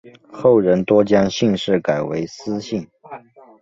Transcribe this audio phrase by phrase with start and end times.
[0.31, 2.89] 后人多将姓氏改为司姓。